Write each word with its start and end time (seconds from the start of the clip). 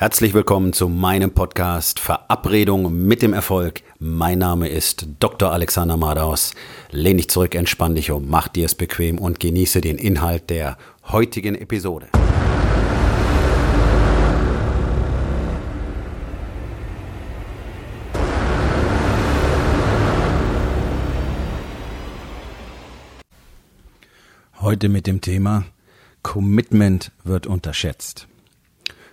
Herzlich 0.00 0.32
willkommen 0.32 0.72
zu 0.72 0.88
meinem 0.88 1.32
Podcast 1.32 1.98
Verabredung 1.98 3.04
mit 3.08 3.20
dem 3.20 3.32
Erfolg. 3.32 3.82
Mein 3.98 4.38
Name 4.38 4.68
ist 4.68 5.08
Dr. 5.18 5.50
Alexander 5.50 5.96
Madaus. 5.96 6.54
Lehn 6.92 7.16
dich 7.16 7.28
zurück, 7.28 7.56
entspann 7.56 7.96
dich 7.96 8.12
um, 8.12 8.28
mach 8.30 8.46
dir 8.46 8.66
es 8.66 8.76
bequem 8.76 9.18
und 9.18 9.40
genieße 9.40 9.80
den 9.80 9.98
Inhalt 9.98 10.50
der 10.50 10.78
heutigen 11.08 11.56
Episode. 11.56 12.06
Heute 24.60 24.88
mit 24.88 25.08
dem 25.08 25.20
Thema 25.20 25.64
Commitment 26.22 27.10
wird 27.24 27.48
unterschätzt. 27.48 28.28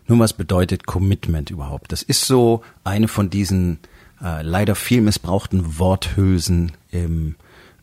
Nun, 0.07 0.19
was 0.19 0.33
bedeutet 0.33 0.85
Commitment 0.85 1.49
überhaupt? 1.49 1.91
Das 1.91 2.03
ist 2.03 2.25
so 2.25 2.61
eine 2.83 3.07
von 3.07 3.29
diesen 3.29 3.79
äh, 4.21 4.43
leider 4.43 4.75
viel 4.75 5.01
missbrauchten 5.01 5.79
Worthülsen 5.79 6.71
im 6.91 7.35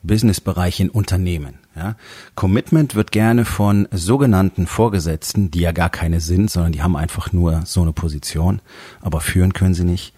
Businessbereich 0.02 0.80
in 0.80 0.90
Unternehmen. 0.90 1.58
Ja? 1.76 1.96
Commitment 2.34 2.94
wird 2.94 3.12
gerne 3.12 3.44
von 3.44 3.88
sogenannten 3.90 4.66
Vorgesetzten, 4.66 5.50
die 5.50 5.60
ja 5.60 5.72
gar 5.72 5.90
keine 5.90 6.20
sind, 6.20 6.50
sondern 6.50 6.72
die 6.72 6.82
haben 6.82 6.96
einfach 6.96 7.32
nur 7.32 7.62
so 7.66 7.82
eine 7.82 7.92
Position, 7.92 8.60
aber 9.00 9.20
führen 9.20 9.52
können 9.52 9.74
sie 9.74 9.84
nicht, 9.84 10.14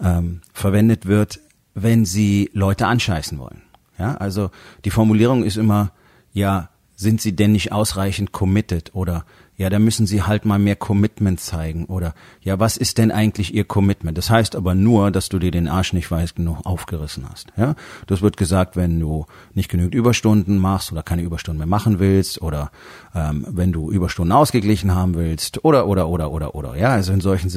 ähm, 0.00 0.40
verwendet 0.52 1.06
wird, 1.06 1.40
wenn 1.74 2.04
sie 2.04 2.50
Leute 2.52 2.86
anscheißen 2.86 3.38
wollen. 3.38 3.62
Ja? 3.98 4.16
Also 4.16 4.50
die 4.84 4.90
Formulierung 4.90 5.44
ist 5.44 5.56
immer, 5.56 5.92
ja, 6.32 6.70
sind 6.94 7.20
sie 7.20 7.34
denn 7.36 7.52
nicht 7.52 7.70
ausreichend 7.72 8.32
committed 8.32 8.94
oder 8.94 9.24
ja, 9.58 9.68
da 9.70 9.80
müssen 9.80 10.06
sie 10.06 10.22
halt 10.22 10.44
mal 10.44 10.60
mehr 10.60 10.76
Commitment 10.76 11.40
zeigen 11.40 11.86
oder 11.86 12.14
ja, 12.40 12.60
was 12.60 12.76
ist 12.76 12.96
denn 12.96 13.10
eigentlich 13.10 13.52
ihr 13.52 13.64
Commitment? 13.64 14.16
Das 14.16 14.30
heißt 14.30 14.54
aber 14.54 14.76
nur, 14.76 15.10
dass 15.10 15.28
du 15.28 15.40
dir 15.40 15.50
den 15.50 15.66
Arsch 15.66 15.92
nicht 15.92 16.08
weiß 16.08 16.36
genug 16.36 16.64
aufgerissen 16.64 17.26
hast. 17.28 17.48
Ja, 17.56 17.74
das 18.06 18.22
wird 18.22 18.36
gesagt, 18.36 18.76
wenn 18.76 19.00
du 19.00 19.26
nicht 19.54 19.68
genügend 19.68 19.96
Überstunden 19.96 20.58
machst 20.58 20.92
oder 20.92 21.02
keine 21.02 21.22
Überstunden 21.22 21.58
mehr 21.58 21.66
machen 21.66 21.98
willst 21.98 22.40
oder 22.40 22.70
ähm, 23.16 23.44
wenn 23.48 23.72
du 23.72 23.90
Überstunden 23.90 24.30
ausgeglichen 24.30 24.94
haben 24.94 25.16
willst 25.16 25.64
oder 25.64 25.88
oder 25.88 26.08
oder 26.08 26.30
oder 26.30 26.54
oder. 26.54 26.76
Ja, 26.76 26.90
also 26.90 27.12
in 27.12 27.20
solchen 27.20 27.50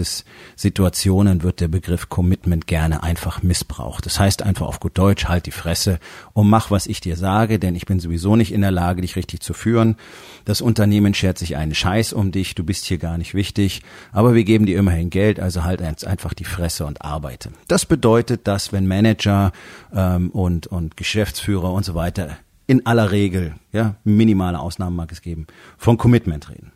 Situationen 0.55 1.43
wird 1.43 1.59
der 1.61 1.67
Begriff 1.67 2.09
Commitment 2.09 2.65
gerne 2.65 3.03
einfach 3.03 3.43
missbraucht. 3.43 4.07
Das 4.07 4.19
heißt 4.19 4.41
einfach 4.41 4.65
auf 4.65 4.79
gut 4.79 4.97
Deutsch, 4.97 5.25
halt 5.25 5.45
die 5.45 5.51
Fresse 5.51 5.99
und 6.33 6.49
mach, 6.49 6.71
was 6.71 6.87
ich 6.87 6.99
dir 6.99 7.15
sage, 7.15 7.59
denn 7.59 7.75
ich 7.75 7.85
bin 7.85 7.99
sowieso 7.99 8.35
nicht 8.35 8.51
in 8.51 8.61
der 8.61 8.71
Lage, 8.71 9.01
dich 9.01 9.15
richtig 9.15 9.41
zu 9.41 9.53
führen. 9.53 9.97
Das 10.45 10.61
Unternehmen 10.61 11.13
schert 11.13 11.37
sich 11.37 11.57
einen 11.57 11.75
Scheiß 11.91 12.13
um 12.13 12.31
dich, 12.31 12.55
du 12.55 12.63
bist 12.63 12.85
hier 12.85 12.97
gar 12.97 13.17
nicht 13.17 13.33
wichtig, 13.33 13.81
aber 14.13 14.33
wir 14.33 14.45
geben 14.45 14.65
dir 14.65 14.79
immerhin 14.79 15.09
Geld, 15.09 15.41
also 15.41 15.65
halt 15.65 15.81
einfach 16.05 16.33
die 16.33 16.45
Fresse 16.45 16.85
und 16.85 17.01
arbeite. 17.01 17.51
Das 17.67 17.85
bedeutet, 17.85 18.47
dass 18.47 18.71
wenn 18.71 18.87
Manager 18.87 19.51
ähm, 19.93 20.29
und, 20.29 20.67
und 20.67 20.95
Geschäftsführer 20.95 21.73
und 21.73 21.83
so 21.83 21.93
weiter 21.93 22.37
in 22.65 22.85
aller 22.85 23.11
Regel, 23.11 23.55
ja, 23.73 23.95
minimale 24.05 24.57
Ausnahmen 24.57 24.95
mag 24.95 25.11
es 25.11 25.21
geben, 25.21 25.47
von 25.77 25.97
Commitment 25.97 26.49
reden. 26.49 26.71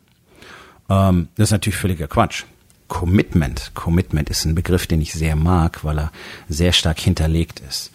Ähm, 0.90 1.28
das 1.36 1.48
ist 1.48 1.52
natürlich 1.52 1.78
völliger 1.78 2.08
Quatsch. 2.08 2.44
Commitment. 2.88 3.72
Commitment 3.74 4.28
ist 4.28 4.44
ein 4.44 4.54
Begriff, 4.54 4.86
den 4.86 5.00
ich 5.00 5.12
sehr 5.12 5.34
mag, 5.34 5.82
weil 5.82 5.98
er 5.98 6.12
sehr 6.48 6.72
stark 6.72 7.00
hinterlegt 7.00 7.60
ist 7.66 7.90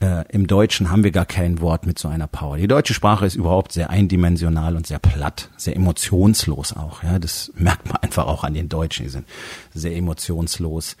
äh, 0.00 0.24
im 0.30 0.46
Deutschen 0.46 0.90
haben 0.90 1.04
wir 1.04 1.10
gar 1.10 1.24
kein 1.24 1.60
Wort 1.60 1.86
mit 1.86 1.98
so 1.98 2.08
einer 2.08 2.26
Power. 2.26 2.58
Die 2.58 2.68
deutsche 2.68 2.94
Sprache 2.94 3.24
ist 3.24 3.34
überhaupt 3.34 3.72
sehr 3.72 3.90
eindimensional 3.90 4.76
und 4.76 4.86
sehr 4.86 4.98
platt, 4.98 5.50
sehr 5.56 5.74
emotionslos 5.76 6.74
auch. 6.74 7.02
Ja, 7.02 7.18
das 7.18 7.50
merkt 7.56 7.86
man 7.88 7.96
einfach 8.02 8.26
auch 8.26 8.44
an 8.44 8.54
den 8.54 8.68
Deutschen. 8.68 9.04
Die 9.04 9.10
sind 9.10 9.26
sehr 9.72 9.96
emotionslos 9.96 10.96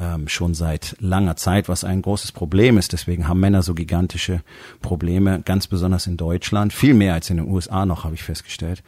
ähm, 0.00 0.28
schon 0.28 0.54
seit 0.54 0.96
langer 1.00 1.36
Zeit, 1.36 1.68
was 1.68 1.84
ein 1.84 2.02
großes 2.02 2.32
Problem 2.32 2.78
ist. 2.78 2.92
Deswegen 2.92 3.28
haben 3.28 3.40
Männer 3.40 3.62
so 3.62 3.74
gigantische 3.74 4.42
Probleme, 4.80 5.42
ganz 5.44 5.66
besonders 5.66 6.06
in 6.06 6.16
Deutschland, 6.16 6.72
viel 6.72 6.94
mehr 6.94 7.14
als 7.14 7.30
in 7.30 7.36
den 7.36 7.48
USA 7.48 7.84
noch, 7.84 8.04
habe 8.04 8.14
ich 8.14 8.22
festgestellt, 8.22 8.82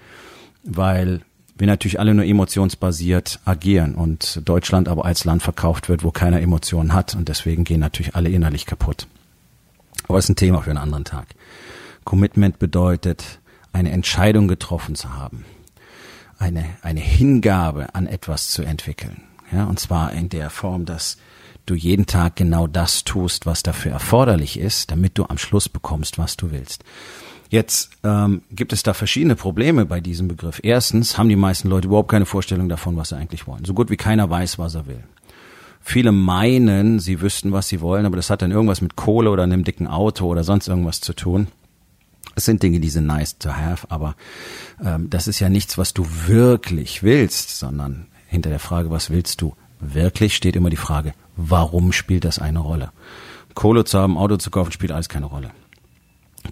weil 0.63 1.21
wir 1.57 1.67
natürlich 1.67 2.01
alle 2.01 2.15
nur 2.15 2.25
emotionsbasiert 2.25 3.41
agieren 3.45 3.95
und 3.95 4.41
Deutschland 4.49 4.89
aber 4.89 5.05
als 5.05 5.25
Land 5.25 5.43
verkauft 5.43 5.91
wird, 5.91 6.03
wo 6.03 6.11
keiner 6.11 6.41
Emotionen 6.41 6.95
hat 6.95 7.15
und 7.15 7.29
deswegen 7.29 7.65
gehen 7.65 7.81
natürlich 7.81 8.15
alle 8.15 8.31
innerlich 8.31 8.65
kaputt. 8.65 9.07
Aber 10.11 10.19
es 10.19 10.25
ist 10.25 10.31
ein 10.31 10.37
Thema 10.37 10.61
für 10.61 10.71
einen 10.71 10.79
anderen 10.81 11.05
Tag. 11.05 11.29
Commitment 12.03 12.59
bedeutet, 12.59 13.39
eine 13.73 13.93
Entscheidung 13.93 14.49
getroffen 14.49 14.97
zu 14.97 15.15
haben, 15.15 15.45
eine, 16.37 16.65
eine 16.83 16.99
Hingabe 16.99 17.95
an 17.95 18.09
etwas 18.09 18.49
zu 18.49 18.65
entwickeln. 18.65 19.23
Ja, 19.53 19.67
und 19.67 19.79
zwar 19.79 20.13
in 20.13 20.29
der 20.29 20.51
Form, 20.51 20.85
dass 20.85 21.17
du 21.65 21.77
jeden 21.77 22.07
Tag 22.07 22.35
genau 22.35 22.67
das 22.67 23.05
tust, 23.05 23.47
was 23.47 23.63
dafür 23.63 23.93
erforderlich 23.93 24.59
ist, 24.59 24.91
damit 24.91 25.17
du 25.17 25.27
am 25.27 25.39
Schluss 25.39 25.69
bekommst, 25.69 26.19
was 26.19 26.37
du 26.37 26.51
willst. 26.51 26.83
Jetzt 27.49 27.91
ähm, 28.03 28.43
gibt 28.51 28.73
es 28.73 28.83
da 28.83 28.95
verschiedene 28.95 29.37
Probleme 29.37 29.87
bei 29.87 30.01
diesem 30.01 30.27
Begriff. 30.27 30.59
Erstens 30.65 31.19
haben 31.19 31.29
die 31.29 31.37
meisten 31.37 31.69
Leute 31.69 31.87
überhaupt 31.87 32.11
keine 32.11 32.27
Vorstellung 32.27 32.69
davon, 32.69 32.97
was 32.97 33.11
sie 33.11 33.17
eigentlich 33.17 33.47
wollen. 33.47 33.65
So 33.65 33.75
gut 33.75 33.91
wie 33.91 33.97
keiner 33.97 34.29
weiß, 34.29 34.59
was 34.59 34.75
er 34.75 34.89
will. 34.89 35.05
Viele 35.81 36.13
meinen, 36.13 37.01
sie 37.01 37.21
wüssten, 37.21 37.53
was 37.53 37.69
sie 37.69 37.81
wollen, 37.81 38.07
aber 38.07 38.17
das 38.17 38.31
hat 38.31 38.43
dann 38.43 38.51
irgendwas 38.51 38.81
mit 38.81 38.97
Kohle 38.97 39.31
oder 39.31 39.43
einem 39.43 39.65
dicken 39.65 39.87
Auto 39.87 40.27
oder 40.27 40.45
sonst 40.45 40.69
irgendwas 40.69 41.01
zu 41.01 41.15
tun. 41.15 41.49
Es 42.35 42.45
sind 42.45 42.63
Dinge, 42.63 42.81
die 42.81 42.91
sind 42.91 43.07
nice 43.07 43.39
to 43.39 43.51
have, 43.51 43.87
aber 43.91 44.15
ähm, 44.85 45.11
das 45.11 45.27
ist 45.27 45.41
ja 45.41 45.49
nichts, 45.49 45.79
was 45.79 45.95
du 45.95 46.07
wirklich 46.27 47.03
willst, 47.03 47.59
sondern 47.59 48.07
hinter 48.29 48.51
der 48.51 48.61
Frage, 48.61 48.91
was 48.91 49.11
willst 49.11 49.41
du 49.43 49.55
wirklich, 49.81 50.37
steht 50.37 50.55
immer 50.55 50.71
die 50.71 50.77
Frage, 50.77 51.15
warum 51.37 51.93
spielt 51.93 52.25
das 52.25 52.39
eine 52.39 52.61
Rolle? 52.61 52.93
Kohle 53.55 53.85
zu 53.85 53.99
haben, 53.99 54.17
Auto 54.17 54.37
zu 54.37 54.51
kaufen, 54.51 54.73
spielt 54.73 54.93
alles 54.93 55.09
keine 55.09 55.27
Rolle. 55.27 55.51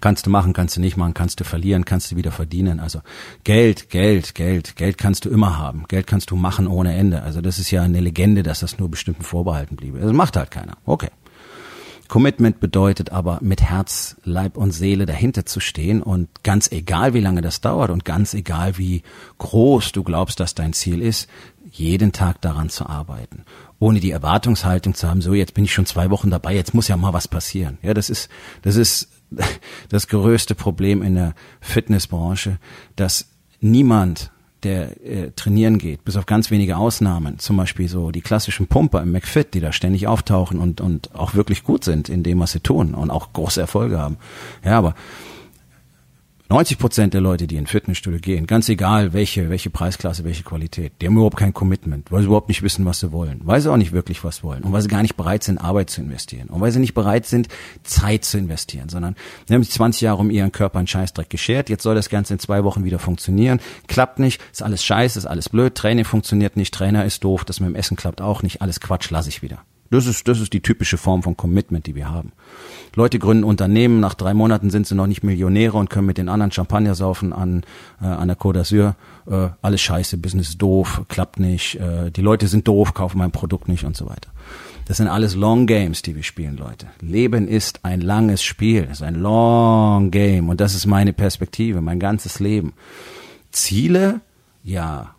Kannst 0.01 0.25
du 0.25 0.29
machen, 0.29 0.53
kannst 0.53 0.77
du 0.77 0.81
nicht 0.81 0.97
machen, 0.97 1.13
kannst 1.13 1.39
du 1.39 1.43
verlieren, 1.43 1.83
kannst 1.83 2.11
du 2.11 2.15
wieder 2.15 2.31
verdienen. 2.31 2.79
Also 2.79 3.01
Geld, 3.43 3.89
Geld, 3.89 4.35
Geld, 4.35 4.75
Geld 4.75 4.97
kannst 4.97 5.25
du 5.25 5.29
immer 5.29 5.57
haben. 5.57 5.85
Geld 5.87 6.07
kannst 6.07 6.31
du 6.31 6.35
machen 6.35 6.67
ohne 6.67 6.95
Ende. 6.95 7.23
Also 7.23 7.41
das 7.41 7.59
ist 7.59 7.71
ja 7.71 7.81
eine 7.81 7.99
Legende, 7.99 8.43
dass 8.43 8.59
das 8.59 8.77
nur 8.77 8.89
bestimmten 8.89 9.23
vorbehalten 9.23 9.75
bliebe. 9.75 9.99
Das 9.99 10.13
macht 10.13 10.37
halt 10.37 10.51
keiner. 10.51 10.77
Okay. 10.85 11.09
Commitment 12.07 12.59
bedeutet 12.59 13.11
aber, 13.11 13.37
mit 13.41 13.61
Herz, 13.61 14.15
Leib 14.23 14.57
und 14.57 14.71
Seele 14.71 15.05
dahinter 15.05 15.45
zu 15.45 15.59
stehen 15.59 16.01
und 16.01 16.27
ganz 16.43 16.71
egal, 16.71 17.13
wie 17.13 17.19
lange 17.19 17.41
das 17.41 17.61
dauert 17.61 17.91
und 17.91 18.03
ganz 18.03 18.33
egal, 18.33 18.79
wie 18.79 19.03
groß 19.37 19.91
du 19.91 20.03
glaubst, 20.03 20.39
dass 20.39 20.55
dein 20.55 20.73
Ziel 20.73 21.03
ist, 21.03 21.29
jeden 21.71 22.11
Tag 22.11 22.41
daran 22.41 22.69
zu 22.69 22.87
arbeiten. 22.87 23.43
Ohne 23.77 23.99
die 23.99 24.09
Erwartungshaltung 24.09 24.95
zu 24.95 25.07
haben, 25.07 25.21
so 25.21 25.35
jetzt 25.35 25.53
bin 25.53 25.65
ich 25.65 25.73
schon 25.73 25.85
zwei 25.85 26.09
Wochen 26.09 26.31
dabei, 26.31 26.55
jetzt 26.55 26.73
muss 26.73 26.87
ja 26.87 26.97
mal 26.97 27.13
was 27.13 27.27
passieren. 27.27 27.77
Ja, 27.83 27.93
das 27.93 28.09
ist, 28.09 28.27
das 28.63 28.75
ist 28.75 29.09
das 29.89 30.07
größte 30.07 30.55
Problem 30.55 31.01
in 31.01 31.15
der 31.15 31.33
Fitnessbranche, 31.61 32.57
dass 32.95 33.27
niemand 33.61 34.31
der 34.63 35.05
äh, 35.05 35.31
trainieren 35.31 35.77
geht, 35.77 36.03
bis 36.03 36.17
auf 36.17 36.25
ganz 36.25 36.51
wenige 36.51 36.75
Ausnahmen, 36.75 37.39
zum 37.39 37.55
Beispiel 37.55 37.87
so 37.87 38.11
die 38.11 38.21
klassischen 38.21 38.67
Pumper 38.67 39.01
im 39.01 39.11
McFit, 39.11 39.53
die 39.53 39.61
da 39.61 39.71
ständig 39.71 40.07
auftauchen 40.07 40.59
und, 40.59 40.81
und 40.81 41.15
auch 41.15 41.33
wirklich 41.33 41.63
gut 41.63 41.85
sind 41.85 42.09
in 42.09 42.23
dem, 42.23 42.39
was 42.39 42.51
sie 42.51 42.59
tun 42.59 42.93
und 42.93 43.09
auch 43.09 43.31
große 43.31 43.61
Erfolge 43.61 43.97
haben. 43.99 44.17
Ja, 44.65 44.77
aber 44.77 44.95
90 46.51 46.79
Prozent 46.79 47.13
der 47.13 47.21
Leute, 47.21 47.45
die 47.45 47.57
in 47.57 47.67
Fitnessstudio 47.67 48.19
gehen, 48.19 48.47
ganz 48.47 48.69
egal 48.69 49.13
welche, 49.13 49.51
welche 49.51 49.69
Preisklasse, 49.69 50.23
welche 50.23 50.41
Qualität, 50.41 50.93
die 50.99 51.05
haben 51.05 51.13
überhaupt 51.13 51.37
kein 51.37 51.53
Commitment, 51.53 52.11
weil 52.11 52.21
sie 52.21 52.25
überhaupt 52.25 52.47
nicht 52.47 52.63
wissen, 52.63 52.85
was 52.85 52.99
sie 53.01 53.11
wollen, 53.11 53.41
weil 53.43 53.61
sie 53.61 53.71
auch 53.71 53.77
nicht 53.77 53.91
wirklich 53.91 54.23
was 54.23 54.43
wollen 54.43 54.63
und 54.63 54.73
weil 54.73 54.81
sie 54.81 54.87
gar 54.87 55.03
nicht 55.03 55.15
bereit 55.15 55.43
sind, 55.43 55.59
Arbeit 55.59 55.91
zu 55.91 56.01
investieren 56.01 56.47
und 56.47 56.59
weil 56.59 56.71
sie 56.71 56.79
nicht 56.79 56.95
bereit 56.95 57.27
sind, 57.27 57.49
Zeit 57.83 58.25
zu 58.25 58.39
investieren, 58.39 58.89
sondern 58.89 59.15
sie 59.47 59.53
haben 59.53 59.61
sich 59.61 59.73
20 59.73 60.01
Jahre 60.01 60.17
um 60.17 60.31
ihren 60.31 60.51
Körper 60.51 60.79
einen 60.79 60.87
Scheißdreck 60.87 61.29
geschert, 61.29 61.69
jetzt 61.69 61.83
soll 61.83 61.93
das 61.93 62.09
Ganze 62.09 62.33
in 62.33 62.39
zwei 62.39 62.63
Wochen 62.63 62.83
wieder 62.83 62.97
funktionieren, 62.97 63.59
klappt 63.85 64.17
nicht, 64.17 64.41
ist 64.51 64.63
alles 64.63 64.83
scheiße, 64.83 65.19
ist 65.19 65.27
alles 65.27 65.49
blöd, 65.49 65.75
Training 65.75 66.03
funktioniert 66.03 66.57
nicht, 66.57 66.73
Trainer 66.73 67.05
ist 67.05 67.23
doof, 67.23 67.45
das 67.45 67.59
mit 67.59 67.69
dem 67.69 67.75
Essen 67.75 67.95
klappt 67.95 68.21
auch 68.21 68.41
nicht, 68.41 68.63
alles 68.63 68.79
Quatsch, 68.79 69.11
lasse 69.11 69.29
ich 69.29 69.43
wieder. 69.43 69.59
Das 69.91 70.05
ist, 70.05 70.27
das 70.27 70.39
ist 70.39 70.53
die 70.53 70.61
typische 70.61 70.97
Form 70.97 71.23
von 71.23 71.35
Commitment, 71.35 71.87
die 71.87 71.95
wir 71.95 72.09
haben. 72.09 72.31
Leute 72.95 73.17
gründen 73.17 73.43
Unternehmen, 73.43 73.99
nach 73.99 74.13
drei 74.13 74.33
Monaten 74.33 74.69
sind 74.69 74.85
sie 74.85 74.95
noch 74.95 75.07
nicht 75.07 75.23
Millionäre 75.23 75.77
und 75.77 75.89
können 75.89 76.05
mit 76.05 76.17
den 76.17 76.29
anderen 76.29 76.51
Champagner 76.51 76.93
saufen 76.95 77.33
an, 77.33 77.63
äh, 78.01 78.05
an 78.05 78.27
der 78.27 78.37
Côte 78.37 78.59
d'Azur. 78.59 78.95
Äh, 79.29 79.49
alles 79.61 79.81
scheiße, 79.81 80.17
Business 80.17 80.49
ist 80.49 80.61
doof, 80.61 81.03
klappt 81.07 81.39
nicht, 81.39 81.75
äh, 81.75 82.11
die 82.11 82.21
Leute 82.21 82.47
sind 82.47 82.67
doof, 82.67 82.93
kaufen 82.93 83.17
mein 83.17 83.31
Produkt 83.31 83.67
nicht 83.67 83.83
und 83.83 83.97
so 83.97 84.07
weiter. 84.07 84.29
Das 84.85 84.97
sind 84.97 85.07
alles 85.07 85.35
Long 85.35 85.67
Games, 85.67 86.01
die 86.01 86.15
wir 86.15 86.23
spielen, 86.23 86.57
Leute. 86.57 86.87
Leben 86.99 87.47
ist 87.47 87.85
ein 87.85 88.01
langes 88.01 88.43
Spiel, 88.43 88.87
ist 88.91 89.03
ein 89.03 89.15
Long 89.15 90.09
Game 90.11 90.49
und 90.49 90.61
das 90.61 90.73
ist 90.75 90.85
meine 90.87 91.13
Perspektive, 91.13 91.81
mein 91.81 91.99
ganzes 91.99 92.39
Leben. 92.39 92.73
Ziele, 93.51 94.21
ja, 94.63 95.15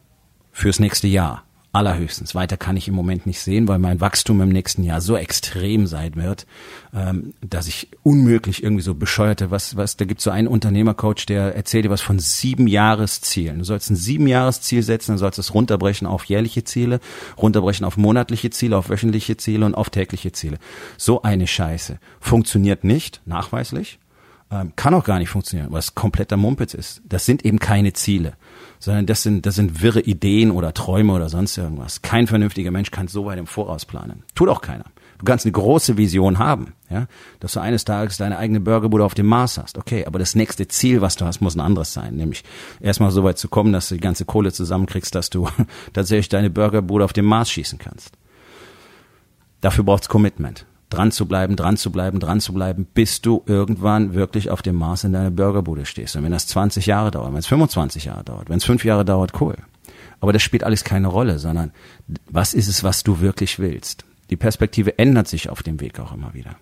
fürs 0.53 0.81
nächste 0.81 1.07
Jahr 1.07 1.45
Allerhöchstens. 1.73 2.35
Weiter 2.35 2.57
kann 2.57 2.77
ich 2.77 2.89
im 2.89 2.95
Moment 2.95 3.27
nicht 3.27 3.39
sehen, 3.39 3.69
weil 3.69 3.79
mein 3.79 4.01
Wachstum 4.01 4.41
im 4.41 4.49
nächsten 4.49 4.83
Jahr 4.83 5.01
so 5.01 5.17
extrem 5.17 5.87
sein 5.87 6.17
wird, 6.17 6.47
ähm, 6.93 7.33
dass 7.43 7.69
ich 7.69 7.89
unmöglich 8.03 8.65
irgendwie 8.65 8.83
so 8.83 8.95
bescheuerte, 8.95 9.53
was, 9.53 9.77
was, 9.77 9.97
da 9.97 10.05
gibt 10.05 10.21
so 10.21 10.31
einen 10.31 10.49
Unternehmercoach, 10.49 11.27
der 11.27 11.55
erzählt 11.55 11.85
dir 11.85 11.91
was 11.91 12.01
von 12.01 12.19
sieben 12.19 12.67
Jahreszielen. 12.67 13.61
Du 13.61 13.65
sollst 13.65 13.89
ein 13.89 13.97
sieben 13.97 14.27
Jahresziel 14.27 14.83
setzen, 14.83 15.13
dann 15.13 15.19
sollst 15.19 15.39
du 15.39 15.43
es 15.43 15.55
runterbrechen 15.55 16.09
auf 16.09 16.25
jährliche 16.25 16.65
Ziele, 16.65 16.99
runterbrechen 17.39 17.87
auf 17.87 17.97
monatliche 17.97 18.51
Ziele, 18.51 18.77
auf 18.77 18.91
wöchentliche 18.91 19.37
Ziele 19.37 19.65
und 19.65 19.77
auf 19.77 19.91
tägliche 19.91 20.33
Ziele. 20.33 20.59
So 20.97 21.23
eine 21.23 21.47
Scheiße. 21.47 22.01
Funktioniert 22.19 22.83
nicht, 22.83 23.21
nachweislich. 23.27 24.01
Ähm, 24.51 24.73
kann 24.75 24.95
auch 24.95 25.05
gar 25.05 25.21
nicht 25.21 25.29
funktionieren, 25.29 25.73
es 25.75 25.95
kompletter 25.95 26.37
Mumpitz 26.37 26.75
ist. 26.75 27.03
Das 27.09 27.25
sind 27.25 27.45
eben 27.45 27.61
keine 27.61 27.93
Ziele 27.93 28.33
sondern 28.81 29.07
das 29.07 29.23
sind, 29.23 29.47
das 29.47 29.55
sind 29.55 29.83
wirre 29.83 30.01
Ideen 30.01 30.51
oder 30.51 30.75
Träume 30.75 31.13
oder 31.13 31.29
sonst 31.29 31.57
irgendwas. 31.57 32.03
Kein 32.03 32.27
vernünftiger 32.27 32.71
Mensch 32.71 32.91
kann 32.91 33.07
so 33.07 33.27
weit 33.27 33.39
im 33.39 33.47
Voraus 33.47 33.85
planen. 33.85 34.25
Tut 34.35 34.49
auch 34.49 34.63
keiner. 34.63 34.87
Du 35.19 35.27
kannst 35.27 35.45
eine 35.45 35.53
große 35.53 35.99
Vision 35.99 36.39
haben, 36.39 36.73
ja, 36.89 37.07
dass 37.41 37.53
du 37.53 37.61
eines 37.61 37.85
Tages 37.85 38.17
deine 38.17 38.39
eigene 38.39 38.59
Burgerbude 38.59 39.05
auf 39.05 39.13
dem 39.13 39.27
Mars 39.27 39.59
hast. 39.59 39.77
Okay, 39.77 40.07
aber 40.07 40.19
das 40.19 40.35
nächste 40.35 40.67
Ziel, 40.67 41.03
was 41.03 41.17
du 41.17 41.27
hast, 41.27 41.43
muss 41.43 41.55
ein 41.55 41.61
anderes 41.61 41.93
sein, 41.93 42.17
nämlich 42.17 42.43
erstmal 42.81 43.11
so 43.11 43.23
weit 43.23 43.37
zu 43.37 43.49
kommen, 43.49 43.75
dass 43.75 43.91
du 43.91 43.97
die 43.97 44.01
ganze 44.01 44.25
Kohle 44.25 44.51
zusammenkriegst, 44.51 45.15
dass 45.15 45.29
du 45.29 45.47
tatsächlich 45.93 46.31
deine 46.31 46.49
Burgerbude 46.49 47.05
auf 47.05 47.13
dem 47.13 47.27
Mars 47.27 47.51
schießen 47.51 47.79
kannst. 47.79 48.17
Dafür 49.61 49.85
braucht's 49.85 50.09
Commitment 50.09 50.65
dran 50.91 51.13
zu 51.13 51.27
bleiben, 51.27 51.57
dran 51.57 51.77
zu 51.77 51.91
bleiben, 51.91 52.21
dran 52.21 52.41
zu 52.41 52.53
bleiben, 52.53 52.87
bis 52.93 53.23
du 53.23 53.43
irgendwann 53.47 54.15
wirklich 54.15 54.51
auf 54.51 54.61
dem 54.61 54.77
Mars 54.77 55.05
in 55.05 55.13
deiner 55.13 55.31
Burgerbude 55.31 55.87
stehst. 55.87 56.17
Und 56.17 56.25
wenn 56.25 56.33
das 56.33 56.47
20 56.49 56.87
Jahre 56.87 57.11
dauert, 57.11 57.33
wenn 57.33 57.39
es 57.39 57.47
25 57.47 58.05
Jahre 58.05 58.25
dauert, 58.25 58.51
wenn 58.51 58.59
es 58.59 58.65
fünf 58.65 58.85
Jahre 58.85 59.05
dauert, 59.05 59.41
cool. 59.41 59.57
Aber 60.21 60.33
das 60.33 60.43
spielt 60.43 60.65
alles 60.65 60.85
keine 60.85 61.09
Rolle, 61.09 61.39
sondern 61.39 61.73
was 62.29 62.53
ist 62.53 62.69
es, 62.69 62.85
was 62.85 63.03
du 63.03 63.21
wirklich 63.21 63.59
willst? 63.59 64.05
Die 64.29 64.37
Perspektive 64.37 64.99
ändert 64.99 65.29
sich 65.29 65.49
auf 65.49 65.63
dem 65.63 65.81
Weg 65.81 65.99
auch 65.99 66.13
immer 66.13 66.35
wieder. 66.35 66.57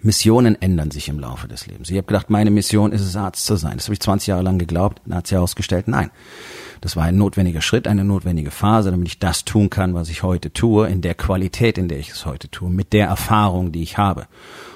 Missionen 0.00 0.60
ändern 0.60 0.90
sich 0.90 1.08
im 1.08 1.18
Laufe 1.18 1.48
des 1.48 1.66
Lebens. 1.66 1.90
Ich 1.90 1.96
habe 1.96 2.06
gedacht, 2.06 2.30
meine 2.30 2.50
Mission 2.50 2.92
ist 2.92 3.00
es, 3.00 3.16
Arzt 3.16 3.44
zu 3.44 3.56
sein. 3.56 3.74
Das 3.74 3.86
habe 3.86 3.94
ich 3.94 4.00
20 4.00 4.28
Jahre 4.28 4.42
lang 4.42 4.58
geglaubt. 4.58 5.02
Dann 5.04 5.18
hat 5.18 5.26
sich 5.26 5.34
herausgestellt, 5.34 5.88
nein. 5.88 6.10
Das 6.80 6.96
war 6.96 7.04
ein 7.04 7.16
notwendiger 7.16 7.60
Schritt, 7.60 7.86
eine 7.86 8.04
notwendige 8.04 8.50
Phase, 8.50 8.90
damit 8.90 9.08
ich 9.08 9.18
das 9.18 9.44
tun 9.44 9.70
kann, 9.70 9.94
was 9.94 10.08
ich 10.08 10.22
heute 10.22 10.52
tue, 10.52 10.88
in 10.88 11.00
der 11.00 11.14
Qualität, 11.14 11.78
in 11.78 11.88
der 11.88 11.98
ich 11.98 12.10
es 12.10 12.26
heute 12.26 12.50
tue, 12.50 12.70
mit 12.70 12.92
der 12.92 13.06
Erfahrung, 13.08 13.72
die 13.72 13.82
ich 13.82 13.98
habe. 13.98 14.26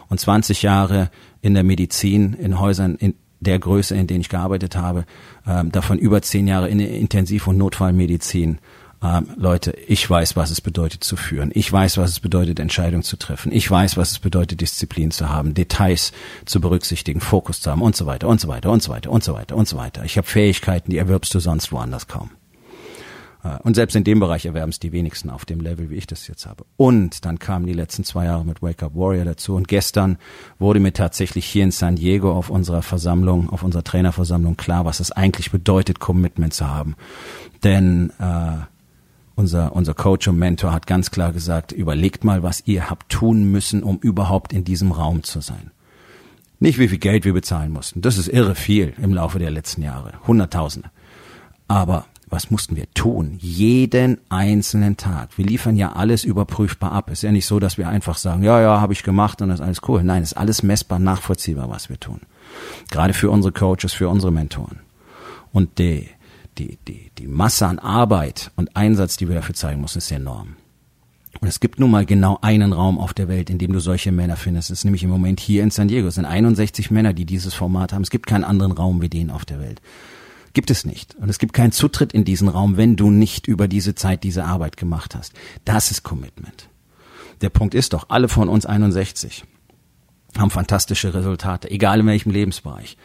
Und 0.09 0.21
20 0.21 0.63
Jahre 0.63 1.11
in 1.41 1.55
der 1.55 1.65
Medizin, 1.65 2.35
in 2.35 2.59
Häusern, 2.59 2.97
in 2.97 3.15
der 3.41 3.59
Größe, 3.59 3.97
in 3.97 4.07
denen 4.07 4.21
ich 4.21 4.29
gearbeitet 4.29 4.77
habe, 4.77 5.05
ähm, 5.47 5.73
davon 5.73 5.99
über 5.99 6.23
zehn 6.23 6.47
Jahre 6.47 6.69
in 6.69 6.79
Intensiv- 6.79 7.49
und 7.49 7.59
Notfallmedizin, 7.59 8.59
ähm, 9.03 9.29
Leute, 9.37 9.73
ich 9.87 10.09
weiß, 10.09 10.37
was 10.37 10.51
es 10.51 10.61
bedeutet 10.61 11.03
zu 11.03 11.17
führen. 11.17 11.51
Ich 11.55 11.73
weiß, 11.73 11.99
was 11.99 12.11
es 12.11 12.21
bedeutet, 12.21 12.61
Entscheidungen 12.61 13.03
zu 13.03 13.17
treffen. 13.17 13.51
Ich 13.53 13.69
weiß, 13.69 13.97
was 13.97 14.13
es 14.13 14.19
bedeutet, 14.21 14.61
Disziplin 14.61 15.11
zu 15.11 15.29
haben, 15.29 15.55
Details 15.55 16.13
zu 16.45 16.61
berücksichtigen, 16.61 17.21
Fokus 17.21 17.61
zu 17.61 17.71
haben 17.71 17.83
und 17.83 17.97
so 17.97 18.07
weiter 18.07 18.29
und 18.29 18.41
so 18.41 18.49
weiter 18.49 18.71
und 18.71 18.83
so 18.83 18.93
weiter 18.93 19.11
und 19.11 19.25
so 19.25 19.35
weiter 19.35 19.57
und 19.57 19.67
so 19.67 19.77
weiter. 19.77 20.05
Ich 20.05 20.17
habe 20.17 20.27
Fähigkeiten, 20.27 20.91
die 20.91 20.99
erwirbst 20.99 21.35
du 21.35 21.41
sonst 21.41 21.73
woanders 21.73 22.07
kaum. 22.07 22.31
Äh, 23.43 23.59
und 23.63 23.75
selbst 23.75 23.97
in 23.97 24.05
dem 24.05 24.21
Bereich 24.21 24.47
erwerben 24.47 24.71
es 24.71 24.79
die 24.79 24.93
wenigsten 24.93 25.31
auf 25.31 25.45
dem 25.45 25.61
Level, 25.61 25.91
wie 25.91 25.97
ich 25.97 26.07
das 26.07 26.29
jetzt 26.29 26.47
habe. 26.47 26.65
Und 26.77 27.25
dann 27.25 27.39
kamen 27.39 27.67
die 27.67 27.73
letzten 27.73 28.05
zwei 28.05 28.27
Jahre 28.27 28.45
mit 28.45 28.63
Wake 28.63 28.83
Up 28.83 28.95
Warrior 28.95 29.25
dazu. 29.25 29.55
Und 29.55 29.69
gestern 29.69 30.19
wurde 30.61 30.81
mir 30.81 30.93
tatsächlich 30.93 31.47
hier 31.47 31.65
in 31.65 31.73
San 31.73 31.97
Diego 31.97 32.33
auf 32.33 32.51
unserer 32.51 32.83
Versammlung, 32.83 33.51
auf 33.51 33.63
unserer 33.63 33.85
Trainerversammlung 33.85 34.57
klar, 34.57 34.85
was 34.85 35.01
es 35.01 35.13
eigentlich 35.13 35.51
bedeutet, 35.51 35.99
Commitment 35.99 36.55
zu 36.55 36.69
haben. 36.69 36.95
Denn 37.65 38.11
äh, 38.19 38.72
unser, 39.34 39.75
unser 39.75 39.94
Coach 39.94 40.29
und 40.29 40.38
Mentor 40.38 40.73
hat 40.73 40.87
ganz 40.87 41.11
klar 41.11 41.32
gesagt, 41.32 41.73
überlegt 41.73 42.25
mal, 42.25 42.43
was 42.43 42.62
ihr 42.67 42.90
habt 42.90 43.11
tun 43.11 43.50
müssen, 43.50 43.82
um 43.82 43.99
überhaupt 43.99 44.52
in 44.52 44.64
diesem 44.64 44.93
Raum 44.93 45.23
zu 45.23 45.40
sein. 45.40 45.70
Nicht 46.61 46.79
wie 46.79 46.88
viel 46.88 46.99
Geld 46.99 47.25
wir 47.25 47.32
bezahlen 47.32 47.73
mussten. 47.73 48.02
Das 48.02 48.19
ist 48.19 48.29
irre 48.29 48.55
viel 48.55 48.94
im 49.02 49.12
Laufe 49.12 49.38
der 49.38 49.50
letzten 49.50 49.82
Jahre. 49.82 50.12
Hunderttausende. 50.26 50.90
Aber 51.67 52.06
was 52.32 52.50
mussten 52.50 52.76
wir 52.76 52.87
tun? 52.94 53.37
Jeden 53.40 54.19
einzelnen 54.31 54.96
Tag. 54.96 55.37
Wir 55.37 55.44
liefern 55.44 55.76
ja 55.76 55.93
alles 55.93 56.25
überprüfbar 56.25 56.93
ab. 56.93 57.11
Ist 57.11 57.23
ja 57.23 57.32
nicht 57.32 57.46
so, 57.46 57.58
dass 57.58 57.79
wir 57.79 57.88
einfach 57.88 58.17
sagen, 58.17 58.43
ja, 58.43 58.61
ja, 58.61 58.81
habe 58.81 58.93
ich 58.93 59.02
gemacht 59.02 59.43
und 59.43 59.49
das 59.49 59.61
ist 59.61 59.67
alles 59.67 59.81
cool. 59.88 60.02
Nein, 60.02 60.23
ist 60.23 60.37
alles 60.37 60.62
messbar, 60.62 60.99
nachvollziehbar, 60.99 61.69
was 61.69 61.90
wir 61.90 62.00
tun. 62.00 62.20
Gerade 62.90 63.12
für 63.12 63.31
unsere 63.31 63.52
Coaches, 63.52 63.93
für 63.93 64.08
unsere 64.08 64.32
Mentoren. 64.32 64.81
Und 65.52 65.79
die, 65.79 66.08
die, 66.59 66.79
die, 66.87 67.11
die 67.19 67.27
Masse 67.27 67.67
an 67.67 67.79
Arbeit 67.79 68.51
und 68.57 68.77
Einsatz, 68.77 69.17
die 69.17 69.29
wir 69.29 69.35
dafür 69.35 69.55
zeigen 69.55 69.81
müssen, 69.81 69.99
ist 69.99 70.11
enorm. 70.11 70.57
Und 71.41 71.49
es 71.49 71.61
gibt 71.61 71.81
nun 71.81 71.91
mal 71.91 72.05
genau 72.05 72.39
einen 72.43 72.73
Raum 72.73 72.99
auf 72.99 73.15
der 73.15 73.27
Welt, 73.29 73.49
in 73.49 73.59
dem 73.59 73.73
du 73.73 73.81
solche 73.81 74.13
Männer 74.13 74.37
findest. 74.37 74.71
Das 74.71 74.79
ist 74.79 74.85
nämlich 74.85 75.03
im 75.03 75.11
Moment 75.11 75.41
hier 75.41 75.63
in 75.63 75.71
San 75.71 75.89
Diego. 75.89 76.09
Es 76.09 76.17
sind 76.17 76.27
61 76.27 76.91
Männer, 76.91 77.15
die 77.15 77.25
dieses 77.25 77.55
Format 77.55 77.93
haben. 77.93 78.03
Es 78.03 78.11
gibt 78.11 78.27
keinen 78.27 78.45
anderen 78.45 78.73
Raum 78.73 79.01
wie 79.01 79.09
den 79.09 79.31
auf 79.31 79.45
der 79.45 79.59
Welt. 79.59 79.81
Gibt 80.53 80.71
es 80.71 80.85
nicht. 80.85 81.15
Und 81.15 81.31
es 81.31 81.39
gibt 81.39 81.55
keinen 81.55 81.73
Zutritt 81.73 82.13
in 82.13 82.25
diesen 82.25 82.49
Raum, 82.49 82.77
wenn 82.77 82.97
du 82.97 83.11
nicht 83.11 83.49
über 83.49 83.67
diese 83.67 83.95
Zeit 83.95 84.23
diese 84.23 84.45
Arbeit 84.45 84.77
gemacht 84.77 85.15
hast. 85.15 85.33
Das 85.65 85.91
ist 85.91 86.03
Commitment. 86.03 86.69
Der 87.41 87.49
Punkt 87.49 87.75
ist 87.75 87.95
doch, 87.95 88.11
alle 88.11 88.29
von 88.29 88.49
uns 88.49 88.67
61 88.67 89.45
haben 90.39 90.51
fantastische 90.51 91.15
Resultate, 91.15 91.71
egal 91.71 92.01
in 92.01 92.07
welchem 92.07 92.31
Lebensbereich 92.31 92.97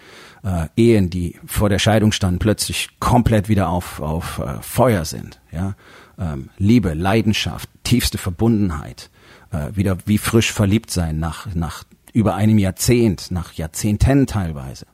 äh, 0.48 0.68
Ehen, 0.78 1.10
die 1.10 1.36
vor 1.46 1.70
der 1.70 1.80
Scheidung 1.80 2.12
standen, 2.12 2.40
plötzlich 2.40 2.90
komplett 3.00 3.50
wieder 3.50 3.70
auf, 3.70 4.00
auf 4.00 4.40
äh, 4.40 4.62
Feuer 4.62 5.04
sind. 5.04 5.42
Ja? 5.52 5.76
Ähm, 6.18 6.50
Liebe, 6.58 6.94
Leidenschaft, 6.94 7.70
tiefste 7.84 8.18
Verbundenheit, 8.18 9.10
äh, 9.52 9.76
wieder 9.76 9.98
wie 10.06 10.18
frisch 10.18 10.52
verliebt 10.52 10.90
sein 10.90 11.20
nach, 11.20 11.54
nach 11.54 11.84
über 12.14 12.36
einem 12.36 12.58
Jahrzehnt, 12.58 13.30
nach 13.30 13.54
Jahrzehnten 13.54 14.26
teilweise. 14.26 14.86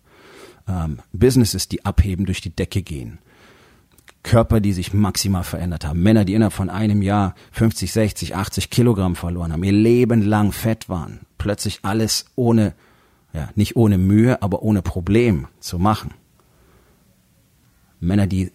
Ähm, 0.68 1.00
Businesses, 1.12 1.68
die 1.68 1.86
abheben, 1.86 2.26
durch 2.26 2.42
die 2.42 2.56
Decke 2.56 2.82
gehen. 2.82 3.20
Körper, 4.24 4.62
die 4.62 4.74
sich 4.74 4.94
maximal 4.94 5.44
verändert 5.44 5.86
haben. 5.86 6.02
Männer, 6.02 6.26
die 6.26 6.34
innerhalb 6.34 6.54
von 6.54 6.70
einem 6.70 7.02
Jahr 7.02 7.36
50, 7.52 7.92
60, 7.92 8.36
80 8.36 8.70
Kilogramm 8.70 9.16
verloren 9.16 9.52
haben, 9.52 9.64
ihr 9.64 9.74
Leben 9.74 10.22
lang 10.22 10.54
fett 10.54 10.88
waren. 10.88 11.20
Plötzlich 11.38 11.80
alles 11.84 12.26
ohne 12.36 12.74
ja, 13.34 13.50
nicht 13.56 13.76
ohne 13.76 13.98
Mühe, 13.98 14.42
aber 14.42 14.62
ohne 14.62 14.82
Problem 14.82 15.48
zu 15.60 15.80
machen. 15.80 16.12
Männer, 18.00 18.28
die 18.28 18.52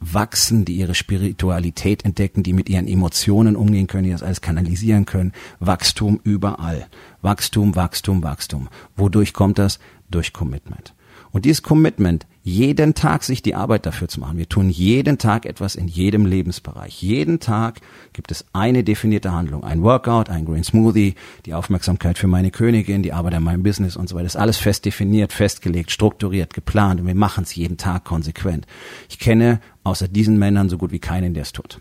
wachsen, 0.00 0.64
die 0.64 0.74
ihre 0.74 0.94
Spiritualität 0.94 2.04
entdecken, 2.04 2.42
die 2.42 2.52
mit 2.52 2.68
ihren 2.68 2.86
Emotionen 2.86 3.56
umgehen 3.56 3.86
können, 3.86 4.04
die 4.04 4.10
das 4.10 4.22
alles 4.22 4.40
kanalisieren 4.40 5.06
können. 5.06 5.32
Wachstum 5.60 6.20
überall. 6.24 6.86
Wachstum, 7.22 7.74
Wachstum, 7.74 8.22
Wachstum. 8.22 8.68
Wodurch 8.96 9.32
kommt 9.32 9.58
das? 9.58 9.78
Durch 10.10 10.32
Commitment. 10.32 10.94
Und 11.32 11.44
dieses 11.44 11.62
Commitment 11.62 12.26
jeden 12.46 12.92
Tag 12.92 13.24
sich 13.24 13.40
die 13.40 13.54
Arbeit 13.54 13.86
dafür 13.86 14.06
zu 14.06 14.20
machen. 14.20 14.36
Wir 14.36 14.46
tun 14.46 14.68
jeden 14.68 15.16
Tag 15.16 15.46
etwas 15.46 15.76
in 15.76 15.88
jedem 15.88 16.26
Lebensbereich. 16.26 17.02
Jeden 17.02 17.40
Tag 17.40 17.80
gibt 18.12 18.30
es 18.30 18.44
eine 18.52 18.84
definierte 18.84 19.32
Handlung. 19.32 19.64
Ein 19.64 19.82
Workout, 19.82 20.28
ein 20.28 20.44
Green 20.44 20.62
Smoothie, 20.62 21.14
die 21.46 21.54
Aufmerksamkeit 21.54 22.18
für 22.18 22.26
meine 22.26 22.50
Königin, 22.50 23.02
die 23.02 23.14
Arbeit 23.14 23.32
an 23.32 23.44
meinem 23.44 23.62
Business 23.62 23.96
und 23.96 24.10
so 24.10 24.14
weiter. 24.14 24.24
Das 24.24 24.34
ist 24.34 24.40
alles 24.40 24.58
fest 24.58 24.84
definiert, 24.84 25.32
festgelegt, 25.32 25.90
strukturiert, 25.90 26.52
geplant 26.52 27.00
und 27.00 27.06
wir 27.06 27.14
machen 27.14 27.44
es 27.44 27.54
jeden 27.54 27.78
Tag 27.78 28.04
konsequent. 28.04 28.66
Ich 29.08 29.18
kenne 29.18 29.58
außer 29.82 30.06
diesen 30.06 30.38
Männern 30.38 30.68
so 30.68 30.76
gut 30.76 30.92
wie 30.92 30.98
keinen, 30.98 31.32
der 31.32 31.44
es 31.44 31.52
tut. 31.52 31.80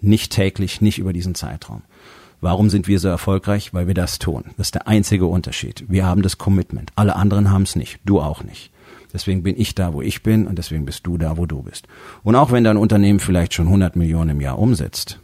Nicht 0.00 0.30
täglich, 0.30 0.80
nicht 0.80 1.00
über 1.00 1.12
diesen 1.12 1.34
Zeitraum. 1.34 1.82
Warum 2.40 2.70
sind 2.70 2.86
wir 2.86 3.00
so 3.00 3.08
erfolgreich? 3.08 3.74
Weil 3.74 3.88
wir 3.88 3.94
das 3.94 4.20
tun. 4.20 4.44
Das 4.56 4.68
ist 4.68 4.74
der 4.76 4.86
einzige 4.86 5.26
Unterschied. 5.26 5.84
Wir 5.88 6.06
haben 6.06 6.22
das 6.22 6.38
Commitment. 6.38 6.92
Alle 6.94 7.16
anderen 7.16 7.50
haben 7.50 7.62
es 7.62 7.74
nicht. 7.74 7.98
Du 8.04 8.20
auch 8.20 8.44
nicht. 8.44 8.70
Deswegen 9.16 9.42
bin 9.42 9.58
ich 9.58 9.74
da, 9.74 9.94
wo 9.94 10.02
ich 10.02 10.22
bin 10.22 10.46
und 10.46 10.58
deswegen 10.58 10.84
bist 10.84 11.06
du 11.06 11.16
da, 11.16 11.38
wo 11.38 11.46
du 11.46 11.62
bist. 11.62 11.88
Und 12.22 12.36
auch 12.36 12.52
wenn 12.52 12.64
dein 12.64 12.76
Unternehmen 12.76 13.18
vielleicht 13.18 13.54
schon 13.54 13.64
100 13.64 13.96
Millionen 13.96 14.32
im 14.32 14.42
Jahr 14.42 14.58
umsetzt, 14.58 15.20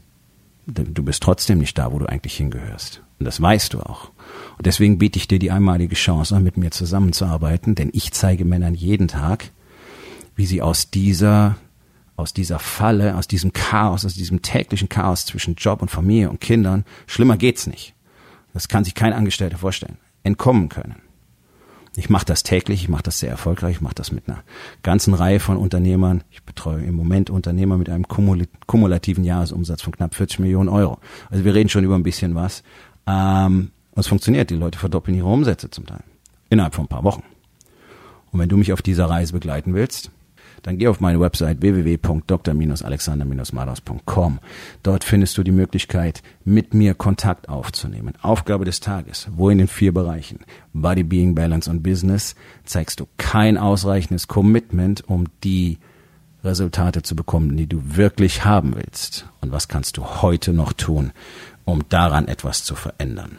du 0.67 1.03
bist 1.03 1.23
trotzdem 1.23 1.59
nicht 1.59 1.77
da, 1.77 1.93
wo 1.93 1.99
du 1.99 2.07
eigentlich 2.07 2.35
hingehörst. 2.39 3.03
Und 3.19 3.27
das 3.27 3.43
weißt 3.43 3.75
du 3.75 3.81
auch. 3.81 4.11
Und 4.57 4.65
deswegen 4.65 4.97
biete 4.97 5.19
ich 5.19 5.29
dir 5.29 5.39
die 5.39 5.51
einmalige 5.51 5.95
Chance 5.95 6.35
an, 6.35 6.43
mit 6.43 6.57
mir 6.57 6.71
zusammenzuarbeiten, 6.71 7.75
denn 7.75 7.91
ich 7.93 8.13
zeige 8.13 8.47
Männern 8.47 8.75
jeden 8.75 9.09
Tag, 9.09 9.51
wie 10.37 10.47
sie 10.47 10.63
aus 10.63 10.91
dieser 10.91 11.57
aus 12.17 12.33
dieser 12.33 12.59
Falle, 12.59 13.17
aus 13.17 13.29
diesem 13.29 13.53
Chaos, 13.53 14.07
aus 14.07 14.15
diesem 14.15 14.41
täglichen 14.41 14.89
Chaos 14.89 15.27
zwischen 15.27 15.57
Job 15.57 15.83
und 15.83 15.91
Familie 15.91 16.31
und 16.31 16.41
Kindern, 16.41 16.87
schlimmer 17.07 17.37
geht's 17.37 17.67
nicht. 17.67 17.95
Das 18.55 18.69
kann 18.69 18.85
sich 18.85 18.95
kein 18.95 19.13
Angestellter 19.13 19.59
vorstellen, 19.59 19.99
entkommen 20.23 20.71
können. 20.71 20.97
Ich 21.95 22.09
mache 22.09 22.25
das 22.25 22.43
täglich, 22.43 22.83
ich 22.83 22.89
mache 22.89 23.03
das 23.03 23.19
sehr 23.19 23.31
erfolgreich, 23.31 23.77
ich 23.77 23.81
mache 23.83 23.95
das 23.95 24.13
mit 24.13 24.27
einer 24.27 24.43
ganzen 24.83 25.13
Reihe 25.13 25.41
von 25.41 25.59
Unternehmern. 25.59 26.25
Ich 26.31 26.43
betreue 26.43 26.83
im 26.83 26.95
Moment 26.95 27.29
Unternehmer 27.29 27.77
mit 27.77 27.91
einem 27.91 28.07
kumulativen 28.09 29.25
Jahresumsatz 29.25 29.83
von 29.83 29.93
knapp 29.93 30.15
40 30.15 30.39
Millionen 30.39 30.71
Euro. 30.71 30.99
Also 31.31 31.45
wir 31.45 31.55
reden 31.55 31.69
schon 31.69 31.85
über 31.85 31.95
ein 31.95 32.03
bisschen 32.03 32.35
was. 32.35 32.63
Ähm, 33.07 33.73
und 33.91 34.01
es 34.01 34.07
funktioniert, 34.07 34.49
die 34.49 34.55
Leute 34.55 34.79
verdoppeln 34.79 35.17
ihre 35.17 35.29
Umsätze 35.29 35.69
zum 35.69 35.85
Teil. 35.85 36.03
Innerhalb 36.49 36.75
von 36.75 36.87
ein 36.87 36.89
paar 36.89 37.05
Wochen. 37.05 37.25
Und 38.31 38.41
wenn 38.41 38.49
du 38.49 38.57
mich 38.57 38.73
auf 38.73 38.81
dieser 38.81 39.11
Reise 39.11 39.35
begleiten 39.35 39.75
willst, 39.75 40.11
dann 40.63 40.79
geh 40.79 40.89
auf 40.89 41.01
meine 41.01 41.21
Website 41.21 41.61
www.dr-alexander-madaus.com. 41.61 44.39
Dort 44.83 45.05
findest 45.05 45.37
du 45.37 45.43
die 45.43 45.53
Möglichkeit, 45.53 46.23
mit 46.45 46.73
mir 46.73 46.95
Kontakt 46.95 47.49
aufzunehmen. 47.49 48.15
Aufgabe 48.23 48.65
des 48.65 48.81
Tages, 48.81 49.29
wo 49.35 49.51
in 49.51 49.59
den 49.59 49.69
vier 49.69 49.93
Bereichen 49.93 50.39
Body, 50.73 51.03
Being, 51.03 51.35
Balance 51.35 51.69
und 51.69 51.83
Business 51.83 52.37
zeigst 52.65 53.01
du 53.01 53.09
kein 53.19 53.59
ausreichendes 53.59 54.29
Commitment, 54.29 55.07
um 55.09 55.27
die 55.43 55.79
Resultate 56.45 57.03
zu 57.03 57.15
bekommen, 57.15 57.57
die 57.57 57.67
du 57.67 57.97
wirklich 57.97 58.45
haben 58.45 58.75
willst. 58.75 59.27
Und 59.41 59.53
was 59.53 59.69
kannst 59.69 59.97
du 59.97 60.05
heute 60.23 60.53
noch 60.53 60.73
tun, 60.73 61.13
um 61.65 61.83
daran 61.89 62.29
etwas 62.29 62.65
zu 62.65 62.75
verändern? 62.75 63.39